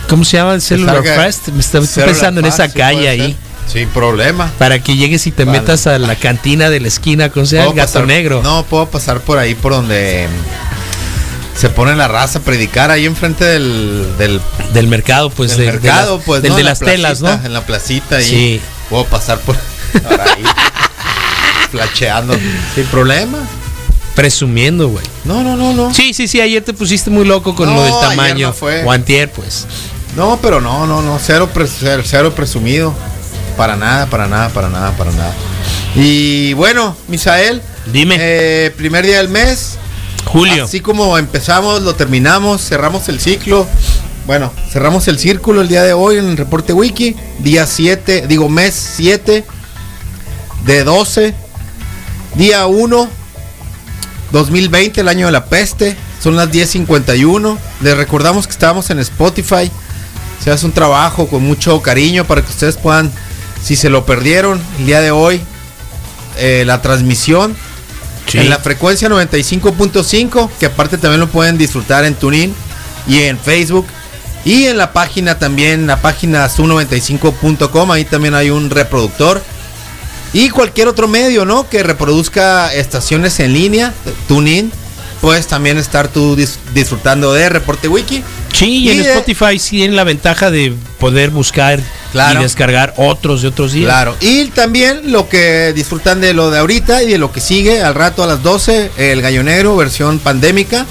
[0.08, 0.58] ¿Cómo se llama?
[0.60, 1.48] Cellular salga- Fest.
[1.48, 3.36] Me estoy, estoy Cellular pensando en esa sí, calle ahí.
[3.72, 4.50] Sin problema.
[4.58, 5.60] Para que llegues y te Vale.
[5.60, 8.40] metas a la cantina de la esquina con sea el gato pasar- negro.
[8.42, 10.26] No, puedo pasar por ahí por donde
[11.58, 14.40] se pone la raza a predicar ahí enfrente del, del,
[14.74, 16.56] Del mercado, pues del de, de mercado, pues del ¿no?
[16.56, 17.32] de la las telas, ¿no?
[17.32, 18.24] En la placita ahí.
[18.28, 18.60] Sí.
[18.90, 19.56] Puedo pasar por,
[20.02, 20.42] por ahí.
[21.70, 22.36] flacheando.
[22.74, 23.38] Sin problema.
[24.14, 25.04] Presumiendo, güey.
[25.24, 25.94] No, no, no, no.
[25.94, 28.46] Sí, sí, sí, ayer te pusiste muy loco con No, lo del ayer tamaño.
[28.48, 28.84] no fue.
[28.84, 29.66] O antier, pues.
[30.16, 31.18] No, pero no, no, no.
[31.18, 32.94] Cero, pres- cero presumido.
[33.56, 35.32] Para nada, para nada, para nada, para nada.
[35.94, 37.62] Y bueno, Misael.
[37.86, 38.16] Dime.
[38.20, 39.78] eh, primer día del mes.
[40.26, 40.64] Julio.
[40.64, 43.66] Así como empezamos, lo terminamos, cerramos el ciclo.
[44.26, 47.16] Bueno, cerramos el círculo el día de hoy en el reporte wiki.
[47.40, 49.44] Día 7, digo mes 7
[50.64, 51.34] de 12.
[52.36, 53.08] Día 1,
[54.32, 55.96] 2020, el año de la peste.
[56.22, 57.58] Son las 10.51.
[57.82, 59.70] Les recordamos que estábamos en Spotify.
[60.42, 63.12] Se hace un trabajo con mucho cariño para que ustedes puedan,
[63.62, 65.40] si se lo perdieron el día de hoy,
[66.38, 67.54] eh, la transmisión
[68.26, 68.38] Sí.
[68.38, 72.54] en la frecuencia 95.5, que aparte también lo pueden disfrutar en TuneIn
[73.06, 73.86] y en Facebook.
[74.44, 79.42] Y en la página también, la página su95.com, ahí también hay un reproductor.
[80.32, 81.68] Y cualquier otro medio, ¿no?
[81.68, 83.92] Que reproduzca estaciones en línea,
[84.28, 84.72] TuneIn.
[85.20, 88.24] Puedes también estar tú dis- disfrutando de Reporte Wiki.
[88.52, 91.78] Sí, y, en de- Spotify sí tienen la ventaja de poder buscar
[92.10, 92.40] Claro.
[92.40, 93.86] y descargar otros de otros días.
[93.86, 94.16] Claro.
[94.20, 97.94] Y también lo que disfrutan de lo de ahorita y de lo que sigue al
[97.94, 100.86] rato a las 12, el Gallo Negro, versión pandémica.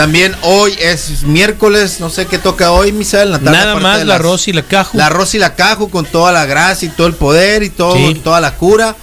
[0.00, 3.32] También hoy es miércoles, no sé qué toca hoy, Misael.
[3.32, 4.92] tarde, Nada más la las- y la caja.
[4.96, 7.94] La arroz y la cajo con toda la grasa y todo el poder y todo,
[7.96, 8.18] Sí.
[8.24, 8.96] toda la cura.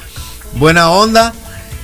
[0.53, 1.33] Buena onda.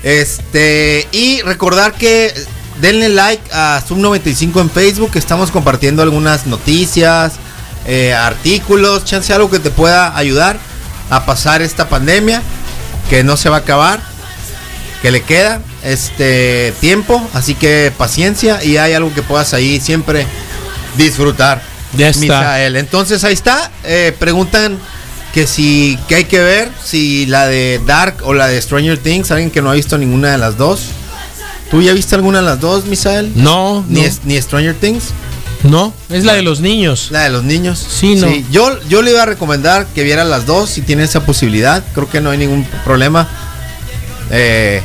[0.02, 2.34] Este, y recordar que
[2.82, 7.34] denle like a Sub95 en Facebook, que estamos compartiendo algunas noticias,
[7.86, 10.58] eh, artículos, chance algo que te pueda ayudar
[11.12, 12.42] a pasar esta pandemia,
[13.12, 14.02] que no se va a acabar,
[15.04, 20.26] que le queda este tiempo, así que paciencia y hay algo que puedas ahí siempre
[20.98, 21.62] disfrutar.
[21.96, 22.22] Ya está.
[22.22, 22.76] Misael.
[22.78, 23.70] Entonces ahí está.
[23.84, 24.80] Eh, preguntan
[25.34, 29.30] que si que hay que ver, si la de Dark o la de Stranger Things,
[29.30, 30.86] alguien que no ha visto ninguna de las dos.
[31.70, 33.32] ¿Tú ya viste alguna de las dos, Misael?
[33.36, 34.08] No, Ni, no.
[34.08, 35.06] es- ni Stranger Things,
[35.64, 37.08] No, es la de los niños.
[37.10, 37.78] la de los niños.
[38.00, 38.28] Sí, no.
[38.52, 41.84] Yo, yo le iba a recomendar que viera las dos si tiene esa posibilidad.
[41.94, 43.28] Creo que no hay ningún problema.
[44.32, 44.82] Eh,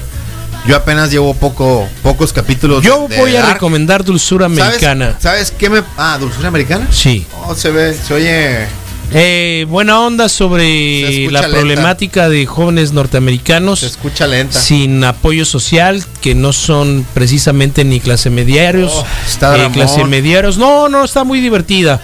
[0.69, 2.85] yo apenas llevo poco, pocos capítulos.
[2.85, 3.55] Yo de- de voy a Dark.
[3.55, 5.17] recomendar Dulzura ¿Sabes- Americana.
[5.19, 5.83] ¿Sabes, qué me.
[5.97, 6.87] Ah, Dulzura Americana?
[6.93, 7.27] Sí.
[7.47, 8.67] Oh, se ve, se oye.
[9.11, 11.57] Eh, buena onda sobre la lenta.
[11.57, 14.61] problemática de jóvenes norteamericanos Se escucha lenta.
[14.61, 18.93] sin apoyo social, que no son precisamente ni clase mediarios.
[18.95, 20.59] Oh, está eh, clase mediarios.
[20.59, 22.03] No, no, está muy divertida.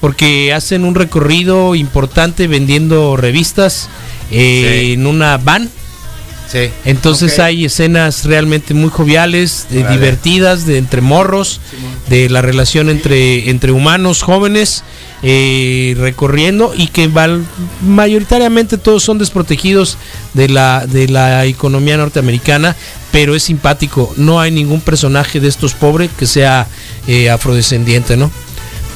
[0.00, 3.88] Porque hacen un recorrido importante vendiendo revistas
[4.30, 4.92] eh, Sí.
[4.92, 5.68] en una van.
[6.54, 6.70] Sí.
[6.84, 11.60] Entonces hay escenas realmente muy joviales, eh, divertidas, de entre morros,
[12.08, 14.84] de la relación entre, entre humanos jóvenes,
[15.24, 17.44] eh, recorriendo y que val-
[17.82, 19.98] mayoritariamente todos son desprotegidos
[20.34, 22.76] de la, de la economía norteamericana,
[23.10, 24.12] pero es simpático.
[24.16, 26.68] No hay ningún personaje de estos pobres que sea
[27.08, 28.30] eh, afrodescendiente, ¿no?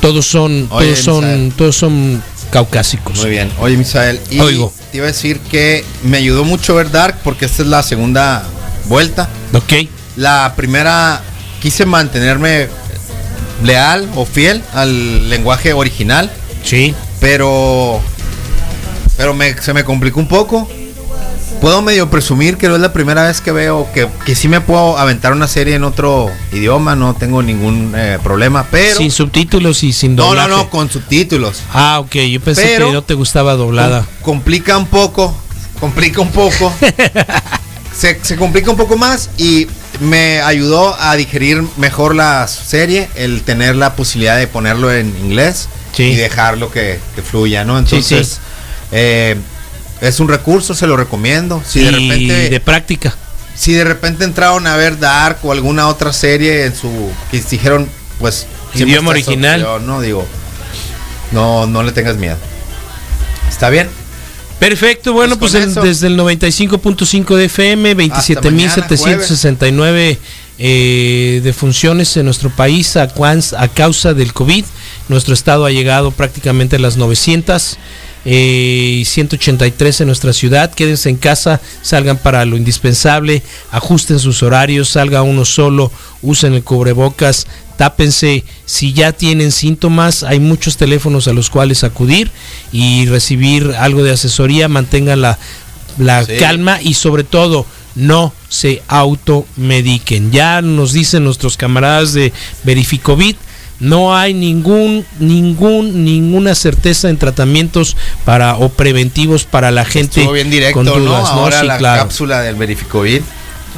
[0.00, 1.52] Todos son, Oye, todos son, Misael.
[1.56, 3.18] todos son caucásicos.
[3.20, 3.50] Muy bien.
[3.58, 4.20] Oye, Misael.
[4.30, 4.72] Y Oigo.
[4.90, 8.44] Te iba a decir que me ayudó mucho ver Dark porque esta es la segunda
[8.86, 9.28] vuelta.
[9.52, 9.72] Ok.
[10.16, 11.20] La primera
[11.60, 12.68] quise mantenerme
[13.62, 16.30] leal o fiel al lenguaje original,
[16.64, 16.94] Sí.
[17.20, 18.00] pero
[19.16, 20.68] pero me, se me complicó un poco.
[21.60, 24.60] Puedo medio presumir que no es la primera vez que veo que, que sí me
[24.60, 29.82] puedo aventar una serie en otro idioma, no tengo ningún eh, problema, pero sin subtítulos
[29.82, 30.48] y sin no, no, doblaje.
[30.50, 31.62] no, con subtítulos.
[31.72, 34.06] Ah, ok, yo pensé Pero- que no te gustaba doblada.
[34.22, 35.36] Com- complica un poco,
[35.80, 36.72] complica un poco.
[37.92, 39.66] se, se complica un poco más y
[39.98, 45.68] me ayudó a digerir mejor la serie, el tener la posibilidad de ponerlo en inglés
[45.92, 46.04] Sí.
[46.04, 47.74] y dejarlo que, que fluya, ¿no?
[47.78, 48.38] Sí, Entonces, sí.
[48.92, 49.36] eh,
[50.00, 51.62] es un recurso, se lo recomiendo.
[51.66, 53.14] Si de y repente, de práctica.
[53.56, 56.90] si de repente entraron a ver Dark o alguna otra serie en su
[57.30, 59.62] que dijeron, pues Idioma original.
[59.62, 60.26] opción, no digo,
[61.32, 62.36] no, no le tengas miedo.
[63.48, 63.88] ¿Está bien?
[64.58, 70.18] Perfecto, bueno, Pues pues, el- desde el 95.5 de FM, 27.769
[70.60, 74.64] eh, de funciones en nuestro país a, a causa del COVID.
[75.08, 77.78] Nuestro estado ha llegado prácticamente a las 900
[78.30, 80.70] eh, y 183 en nuestra ciudad.
[80.74, 86.62] Quédense en casa, salgan para lo indispensable, ajusten sus horarios, salga uno solo, usen el
[86.62, 87.46] cubrebocas,
[87.78, 88.44] tápense.
[88.66, 92.30] Si ya tienen síntomas, hay muchos teléfonos a los cuales acudir
[92.70, 94.68] y recibir algo de asesoría.
[94.68, 95.38] Mantengan la,
[95.96, 96.36] la Sí.
[96.38, 97.64] calma y sobre todo
[97.94, 100.30] no se automediquen.
[100.32, 102.32] Ya nos dicen nuestros camaradas de
[102.64, 103.36] Verificovit,
[103.80, 110.34] no hay ningún, ningún, ninguna certeza en tratamientos para o preventivos para la gente Estuvo
[110.34, 111.40] bien directo, con dudas, ¿no?
[111.40, 112.02] Ahora Sí, la claro.
[112.02, 113.22] cápsula del Verificovit.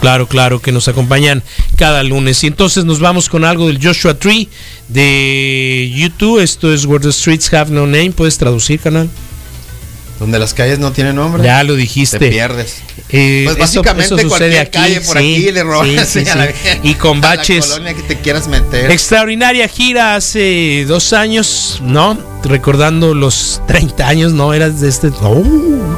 [0.01, 1.43] Claro, claro, que nos acompañan
[1.77, 2.43] cada lunes.
[2.45, 4.49] Y entonces nos vamos con algo del Joshua Tree
[4.89, 6.41] de YouTube.
[6.41, 8.13] Esto es Where the Streets Have No Name.
[8.13, 9.11] ¿Puedes traducir, canal?
[10.21, 11.43] Donde las calles no tienen nombre.
[11.43, 12.19] Ya lo te dijiste.
[12.19, 12.77] pierdes.
[13.09, 16.25] Eh, Pues eso- básicamente eso sucede cualquier aquí, calle por sí, aquí le robas sí,
[16.25, 16.53] sí, a la- sí.
[16.85, 17.67] y con a la baches.
[17.67, 18.91] colonia que te quieras meter.
[18.91, 22.17] Extraordinaria gira hace dos años, ¿no?
[22.45, 24.53] Recordando los 30 años, ¿no?
[24.55, 25.09] Era de este.
[25.23, 25.43] Oh,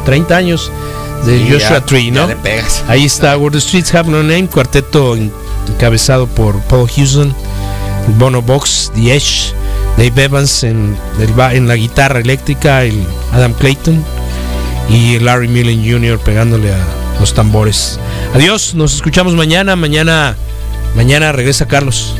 [0.06, 0.70] 30 años
[1.26, 2.26] de Joshua ya- Tree, ya ¿no?
[2.28, 2.82] le pegas.
[2.88, 5.32] Ahí está, Where the Streets Have No Name, cuarteto en-
[5.68, 7.34] encabezado por Paul Houston,
[8.18, 9.52] Bono Box, The Edge,
[9.96, 10.96] Dave Evans en
[11.68, 14.04] la guitarra eléctrica, el Adam Clayton
[14.88, 16.18] y Larry Millen Jr.
[16.18, 16.78] pegándole a
[17.20, 17.98] los tambores.
[18.34, 20.36] Adiós, nos escuchamos mañana, mañana,
[20.96, 22.14] mañana regresa Carlos.